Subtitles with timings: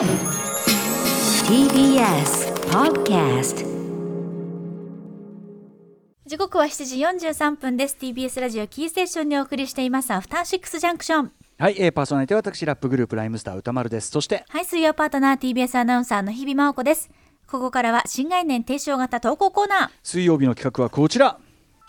[0.00, 0.08] TBS
[2.70, 3.66] Podcast
[6.24, 7.98] 時刻は7時43分です。
[8.00, 10.10] TBS ラジオキーステーションにお送りしています。
[10.12, 11.32] アフターシックスジャンクション。
[11.58, 14.08] はい、えー、パーソナリティは私ラップグループライムスター歌丸です。
[14.08, 17.10] そしてはい水曜パートナー TBS アナウンサーの日々真央子です。
[17.46, 19.90] ここからは新概念提唱型投稿コーナー。
[20.02, 21.38] 水曜日の企画はこちら。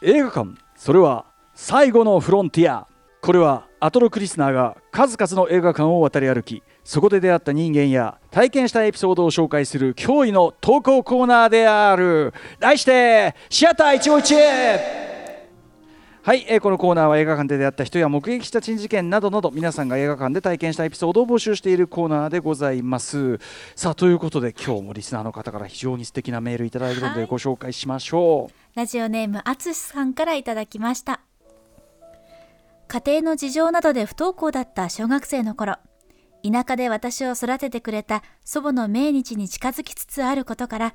[0.02, 0.50] 映画館。
[0.75, 2.89] それは最後のフロンティア。
[3.21, 12.31] これはアトロクリスナーが数々の映画館を渡り歩きそこで出会った人間や体験したエピソードを紹介する驚異の投稿コーナーである。
[12.59, 15.12] 題してシアター151
[16.23, 23.39] はい、えーこのコーナーは映画館で出会った人や目撃した珍事件などなど皆さんが映画館で体験したエピソードを募集しているコーナーでございます。
[23.75, 27.17] さあということで今日もリスナーの方から非常に素敵なメールいただいているのはい。
[27.22, 31.22] でご紹介しましょう、ラジオネームあつしさんからいただきました
[32.91, 35.77] 家庭の事情などで不登校だった小学生の頃
[36.44, 40.94] 田舎で私を育ててくれた祖母の命日に近づきつつあることから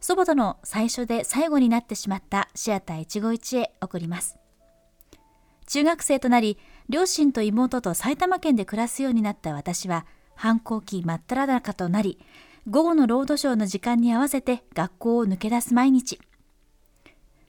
[0.00, 4.36] 祖母との最初で最後になってしまったシアター151へ送ります。
[5.68, 6.58] 中学生となり
[6.88, 12.18] 両親と妹と埼玉県で暮らすようになった私は反抗期真っ只中となり
[12.68, 16.18] 午後のロードショーの時間に合わせて学校を抜け出す毎日。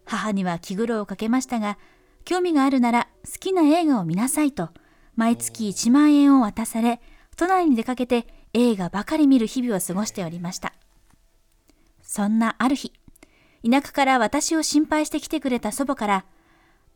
[0.05, 1.79] 母には気苦労をかけましたが
[2.27, 4.71] 興味があるなら好きな映画を見なさいと
[5.15, 6.99] 毎月1万円を渡され
[7.37, 10.73] 都内に出かけて映画ばかり見る日々を過ごしておりました。
[12.01, 12.91] そんなある日
[13.63, 16.25] 田舎から私を心配してきてくれた祖母から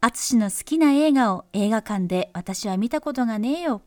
[0.01, 3.83] 淳の好きな映画を映画館で私は見たことがねえよ。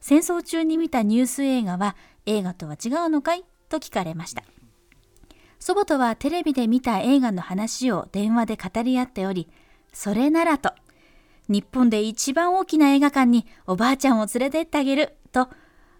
[0.00, 3.44] 戦争中に見たニュース映画は映画とは違うのかい？
[3.68, 4.44] と聞かれました。
[5.58, 9.48] 祖母とはテレビで見た映画の話を電話で語り合っており、
[9.92, 10.72] それならと、
[11.48, 15.48] 日本で一番大きな映画館におばあちゃんを連れてってあげると、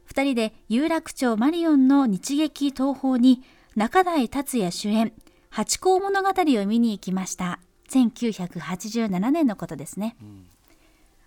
[0.05, 3.43] 二人で有楽町マリオンの日劇東宝に
[3.77, 5.13] 中台達也主演、
[5.51, 7.59] 八甲物語を見に行きました。
[7.91, 10.17] 1987年のことですね。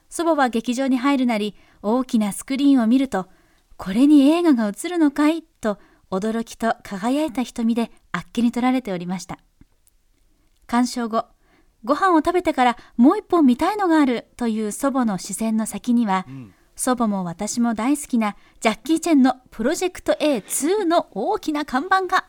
[0.09, 3.28] 祖母は劇場に入るなり大きなスクリーンを見ると
[3.75, 5.78] これに映画が映るのかいと
[6.09, 9.40] 驚きと輝いた瞳であっけに取られておりました
[10.66, 11.25] 鑑賞後
[11.84, 16.26] ご飯を食べてからもう一本見たいのがあるという祖母の視線の先には、
[16.76, 22.26] 祖母も私も大好きなジャッキー・チェンのプロジェクト A2 の大きな看板が、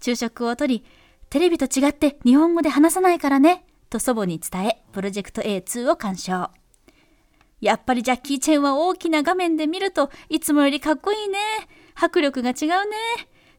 [0.00, 0.84] 昼食をとり
[1.30, 6.50] テレビと違って日本語で話さないからねと祖母に伝えプロジェクト A2 を鑑賞
[7.60, 11.38] やっぱりジャッキー・チェンは大きな画面で見るといつもよりかっこいいね。
[11.94, 12.96] 迫力が違うね。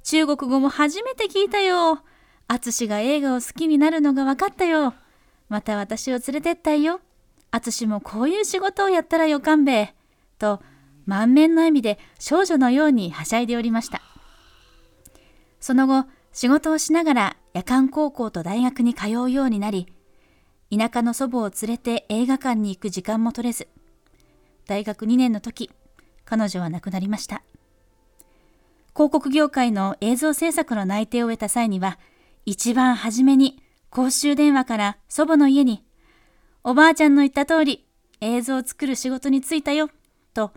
[0.03, 2.03] 中国語も初めて聞いたよ。
[2.47, 4.93] アツシが映画を好きになるのが分かったよ。
[5.49, 7.01] また私を連れてったいよ。
[7.51, 9.93] アツシもこういう仕事をやったらよかんべ。
[10.39, 10.61] と
[11.05, 14.01] 満面の笑みで少女のようにはしゃいでおりました。
[15.59, 19.87] その後、仕事をしながら夜間高校と大学に通うようになり、
[20.75, 23.67] 田舎の祖母を連れて映画館に行く時間も取れず、
[24.67, 25.71] 大学2年の時、
[26.25, 27.43] 彼女は亡くなりました。
[28.93, 31.99] 広告業界の映像制作の内定を得た際には、
[32.45, 33.61] 一番初めに
[33.95, 35.81] 公衆電話から祖母の家に、
[36.65, 37.85] おばあちゃんの言った通り、
[38.19, 39.89] 映像を作る仕事に就いたよ、
[40.33, 40.51] と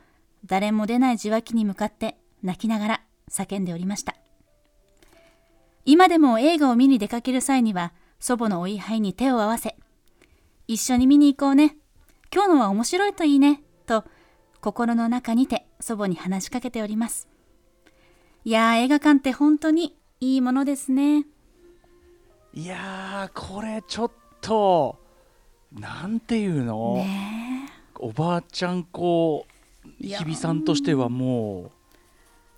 [0.44, 3.00] 誰も出ない受話器に向かって泣きながら
[3.30, 4.16] 叫んでおりました。
[5.84, 9.76] 今でも映画を見に出かける際には、祖母のお位牌に手を合わせ、
[10.66, 11.76] 一緒に見に行こうね。
[12.34, 13.62] 今日のは面白いといいね。
[13.86, 14.04] と
[14.60, 17.28] 心の中にて祖母に話しかけております。
[18.44, 21.24] いやー映画館って本当にいいものですね。
[22.54, 24.10] いやーこれちょっ
[24.40, 24.96] と
[25.72, 27.70] なんていうの、ね
[28.00, 29.44] おばあちゃん子
[30.00, 31.72] 日比さんとしてはも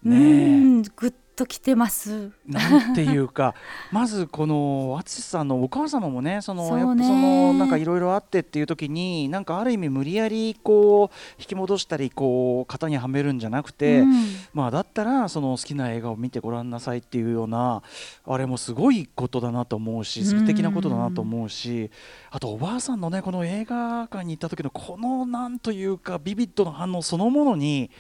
[0.05, 0.09] え。
[0.09, 2.31] ううねんぐっときてます。
[2.47, 3.55] えなんていうか
[3.91, 14.12] まずこの淳さんのお母様もねそのそやっぱそのなんかいろいろあってっていう時になんかある意味無理やりこう引き戻したりこう型にはめるんじゃなくて、うん
[14.53, 17.83] まあだったらその好きな映画を見てごらんなさいっていうような
[18.27, 21.91] あれもすごいことだなと思うし素敵なことだなと思うし
[22.30, 27.91] あとおばあさんのねこの映画館に行った時のこのなんというかビビッドな反応そのものに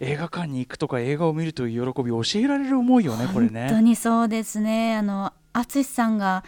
[0.00, 3.82] 映画館に行くとか映画を見るという喜びを教えられる思いよねこれ本当ね。
[3.82, 4.96] にそうですね。
[4.96, 6.44] あの淳さんが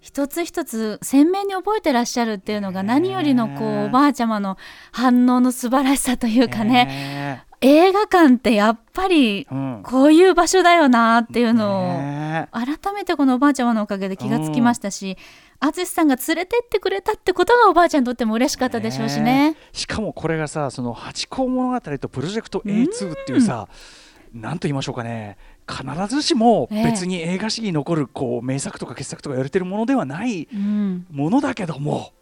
[0.00, 4.56] 一つ一つ鮮明に覚えてらっしゃるっていうのが何よりのこうおばあちゃまの
[4.92, 9.80] 反応の素晴らしさというかねね映画館ってやっぱりうん。
[9.82, 15.16] こういう場所だよなっていうのをね改めてこのおばあちゃまのおかげで気がつきましたし
[15.58, 19.56] 淳さんが連れてってくれたってことがおばあちゃんにとっても嬉しかったでしょうしね。
[19.72, 23.68] しかもこれがさその八甲物語とプロジェクト A2 っていうさ、
[24.32, 25.36] なんと言いましょうかね。
[25.68, 31.06] 必ずしもええ別に映画史に残るこう名作とか傑作とか言われてるものではないうん。
[31.10, 32.12] ものだけども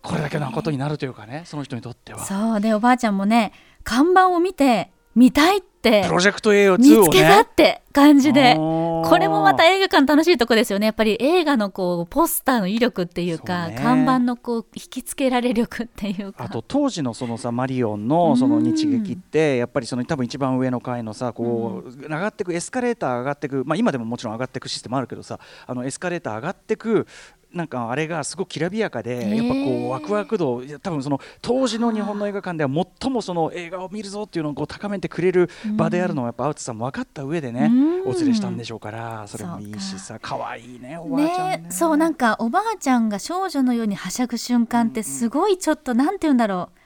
[0.00, 2.24] これだけのことになるというかねその人にとっては。
[2.24, 2.60] そう。
[2.62, 3.52] でおばあちゃんもね
[3.84, 6.04] 看板を見て見たいって。
[6.06, 7.42] プロジェクト A を見2をつけたね。
[7.42, 8.54] って感じで。
[8.56, 10.86] ここれもまた映画館楽しいとこですよね。
[10.86, 13.76] やっぱり映画のこうポスターの威力っていうかね。
[13.76, 16.44] 看板のこう引きつけられ力っていうか。
[16.44, 27.06] あと当時のそのさマリオンのその日劇ってやっぱりその多分一番上の階のさこう上がってくエスカレーター上がってくまあ今でももちろん上がってくシステムあるけどさあのエスカレーター上がってく
[27.52, 38.08] なんかあれがすごくきらびやかで、やっぱこうワクワク度多分その当時の日本の映画館では最もその映画を見るぞっていうのをこう高めてくれる場であるのをやっぱ青津さんも分かった上でね、うん。
[38.08, 41.68] お連れしたんでしょうからそれもいいしさ可愛いねおばあちゃんね。
[41.68, 46.79] ねそうなんかおばあちゃんが少女のようにはしゃぐ瞬間ってすごいちょっとなんて言うんだろう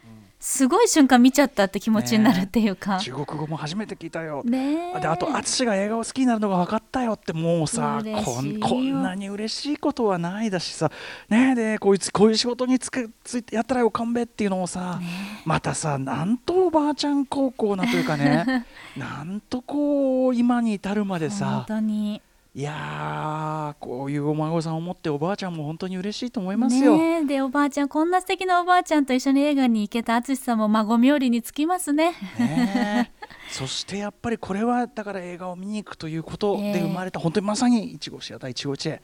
[0.46, 2.99] すごい瞬間見ちゃったって気持ちになるっていうか。
[2.99, 4.43] 中国語も初めて聞いたよ。
[4.44, 5.00] ねえ。
[5.00, 8.61] であと淳が映画を好きになるのが分かったよってもうさこんよ。
[8.61, 10.93] こんなに嬉しいことはないだしさ。
[11.31, 15.00] ねえでこいつこういう仕事につけついてやったらよ勘弁っていうのをさ、
[15.46, 18.67] またさなんとおばあちゃん高校なというかね。
[18.99, 22.20] なんとこう今に至るまで本さ当に
[22.56, 26.96] いやーこういうお孫さんを持っておばあちゃんも本当に嬉しいと思いますよ。
[26.96, 33.13] ねえでおばあちゃんこんな素敵なおばあちゃんと一緒に映画に行けた淳さんも孫冥利につきますねねえ
[33.54, 39.00] そしてやっぱりこれはだから映画を見に行くということでええ生まれた、本当にまさにいちごシアターいちごチェ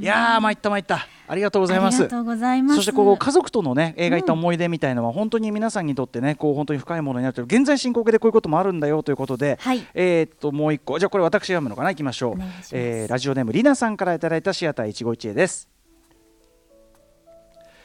[0.00, 1.06] いやー参った参った。
[1.28, 1.94] ありがとうございます。
[1.94, 2.76] ありがとうございます。
[2.78, 9.86] そしてこう家族とのね映画行った思い出みたいのは本当に皆さんにとってねこう本当に深いものになってる現在進行形でこういうこともあるんだよということで、はい。
[9.94, 10.98] えーっともう一個。
[10.98, 11.90] じゃあこれ私読むのかな？
[11.90, 12.42] 行きましょう。
[12.72, 15.68] えーラジオネームりなさんからいただいたシアター一期一会です。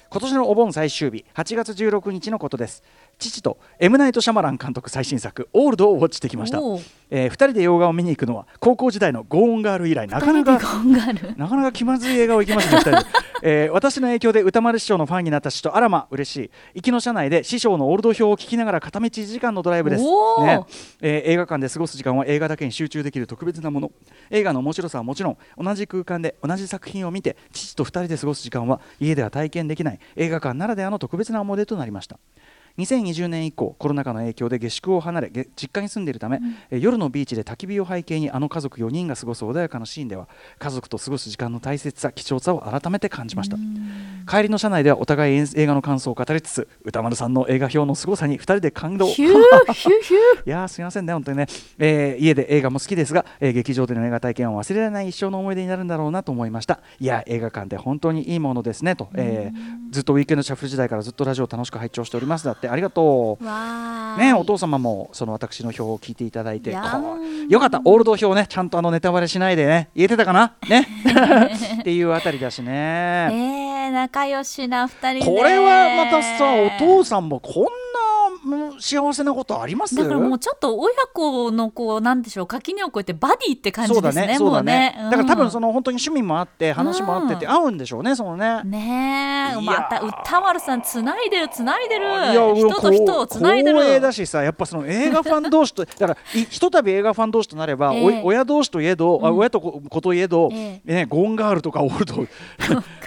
[0.10, 2.82] 今年のお盆最終日8月16日のことです
[3.18, 6.60] 父と M ナイト・シャマラン監督最新作「オールド」をウォッチしてきました、
[7.10, 10.54] えー、2人で洋画を見に行くのは高校時代のゴーンガール以来なかなか
[11.38, 12.98] なかなか気まずい映画を行きますね、2人で。
[13.44, 16.52] えー私の影響で歌丸師匠のファンになった人、あらま、嬉しい。
[16.76, 20.04] 行きの車内で師匠のオールド表を聞きながら片道1時間のドライブです。
[20.04, 20.62] ね
[21.02, 23.92] えー映画館で過ごす時間は映画だけに集中できる特別なもの。
[24.32, 32.20] 映画の面白さはもちろん、同じ空間で同じ作品を見て、父と2人で過ごす時間は家では体験できない映画館ならではの特別な思い出となりました。
[32.78, 36.40] 2020年以降コロナ禍の影響で下宿を離れげ実家に住んでいるため、
[36.70, 40.28] えー夜のビーチで焚き火を背景にあの家族4人が過ごす穏やかなシーンでは
[40.60, 43.58] 家族と過ごす時間の大切さ貴重さを改めて感じました。
[44.30, 49.08] 帰りの車内ではお互い映映画の感想を語りつつ歌丸さんの映画表の凄さに2人で感動。
[50.46, 51.48] いやーすみませんね、本当にね、
[51.80, 56.82] えー家で映画も好きですが、えー劇場での映画体験は忘れられない一生の思い出になるんだろうなと思いました。
[57.00, 62.44] いや、映画館で本当にいいものですねと、えーずっとウィークエンドシャッフル時代からずっとラジオを楽しく拝聴しております。
[62.46, 63.44] だって、ありがとう。
[64.20, 66.72] ね、お父様もその私の表を聞いていただいて。
[66.72, 67.82] よかった。
[67.84, 69.90] オールド表ねちゃんとあのネタバレしないでね。
[69.96, 70.54] 言えてたかな？
[70.70, 70.88] ね。
[71.82, 73.30] っていうあたりだしね。
[73.32, 75.38] えー、仲良しな二人で。
[75.38, 77.87] これはまたさお父さんもこんなうん
[78.80, 79.96] 幸せなことあります？
[79.96, 88.64] だからもうちょっと親子のこうなんでしょう垣根を越えてバディって感じですねそうだねだから多分そのの本当に趣味もあって話もあっててうん合うんでしょうねそのね。
[88.64, 89.56] ね。
[89.58, 92.06] えまた歌丸さんつないでるつないでる。
[92.06, 93.80] いや人と人をつないでる。
[93.80, 98.22] 光栄だしさやっぱその映画ファン同士と だからいひとたび映画ファン同士となれば、ええ。
[98.24, 99.38] 親同士といえど、あうん。
[99.38, 102.26] 親と子子といえど、えね、ゴーンガールとかオールド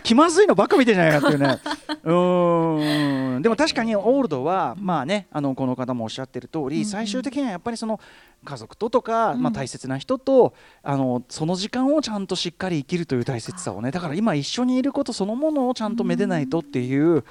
[0.02, 1.58] 気まずいのばっか見てんじゃないかっていうね。
[2.04, 3.42] うーん。
[3.42, 8.00] でも確かにオールドは、まあねあのこの方もおっしゃってる通り、最終的にはやっぱりその
[8.46, 17.24] 家族ととか、まあ、大切な人とあのその時間をちゃんとしっかり生きるという大切さをねだから今一緒にいることそのものをちゃんとめでないとっていう、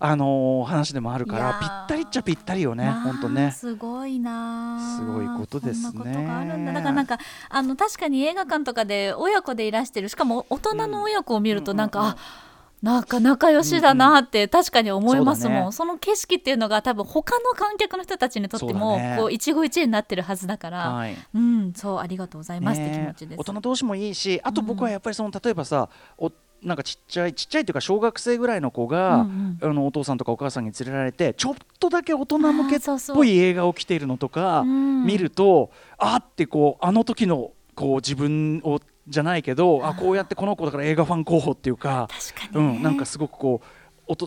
[0.00, 3.52] あの話でもあるからぴったりっちゃぴったりよね、まあ本当ね。
[3.52, 6.14] すごいなすごいことですね。
[6.14, 6.72] だ。
[6.72, 7.18] だからなんか
[7.48, 12.47] あの確かに映画館とかで親子でいらしてるしかも大人の親子を見るとなんか、あ
[12.82, 15.72] なんか仲良しだなって確かに思いますもん、そうだね。
[15.72, 21.16] その景色っていうのが多分他の観客の人たちにとっても、こう一期一会になってるはずだから、はい。
[21.34, 26.30] うんそうありがとうございますって気ね持ちです、大人同士もいいしあと僕はやっぱりその例えばさお
[26.62, 32.80] なんかちっちゃいちっちゃいというか小学生ぐらいの子が、うんあのお父さんとかお母さんに連れられてちょっとだけ大人向けっ
[33.14, 35.04] ぽい映画を着ているのとかうん。
[35.04, 42.08] 見ると、あってこうあの時のこう自分をじゃないけどあこうやってこの子だから映画ファン候補っていうか
[42.54, 43.68] うん、なんかすごくこう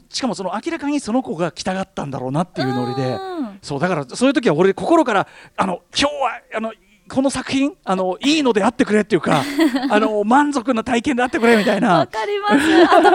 [0.09, 3.13] しかもその明らかにその子が来たがったんだろうなっていうノリで。
[3.13, 3.59] うん。
[3.61, 6.73] そうだからそういう時は俺心からあの今日はあの
[7.11, 9.43] この作品あのいいのであってくれっていうか
[9.91, 12.07] あの満足な体験であってくれみたいわな。
[12.07, 12.49] かりま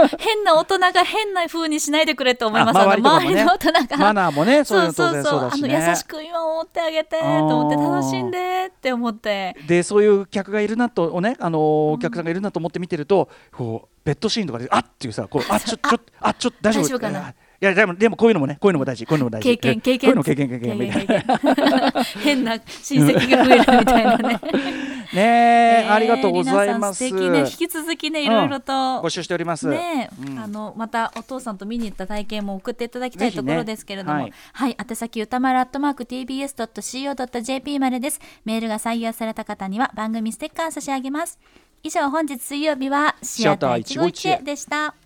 [0.09, 0.17] す。
[0.19, 2.79] 変な大人が変な風にしないでくれって思います。
[2.79, 3.97] 周りね周りの大人が。
[3.97, 5.87] マナーもねそういうそうあのね。
[5.89, 9.57] 優しく今思ってあげてと思って楽しんでって思って。
[9.67, 19.49] でそういう客がいるなとねあのお客さんがいるなと思って見てるとこうベッドシーンとかであっっていうさこうあちょちょあちょ大丈夫大丈夫かないやでもでもこういうのもねこういうのも大事こういうのも大事。
[19.49, 19.99] 経験経験。
[19.99, 24.41] こういうの経験経験みたいな変な親戚が増えるみたいなね。
[25.15, 27.03] ねえねありがとうございます。
[27.11, 27.41] ね。
[27.41, 28.73] 引き続きねいろいろと。
[28.73, 29.69] 募集しております。
[29.69, 30.39] ねえ、うん。
[30.39, 34.33] あのまたお父さんと見に行った体験も送っていただきたいところですけれども、はい。
[34.53, 38.21] はい、宛先歌丸アットマーク tbs.co.jp までです。
[38.45, 41.39] メールが採用された方には番組ステッカー差し上げます。
[41.83, 45.06] 以上本日水曜日はシアター151でした。